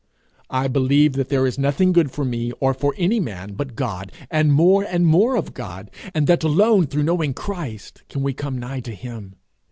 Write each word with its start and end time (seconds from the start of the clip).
I 0.49 0.67
believe 0.67 1.13
that 1.13 1.29
there 1.29 1.45
is 1.45 1.59
nothing 1.59 1.91
good 1.91 2.09
for 2.09 2.25
me 2.25 2.51
or 2.53 2.73
for 2.73 2.95
any 2.97 3.19
man 3.19 3.53
but 3.53 3.75
God, 3.75 4.11
and 4.31 4.51
more 4.51 4.81
and 4.83 5.05
more 5.05 5.35
of 5.37 5.53
God, 5.53 5.91
and 6.15 6.25
that 6.25 6.43
alone 6.43 6.87
through 6.87 7.03
knowing 7.03 7.35
Christ 7.35 8.01
can 8.09 8.23
we 8.23 8.33
come 8.33 8.57
nigh 8.57 8.79
to 8.79 8.95
him. 8.95 9.35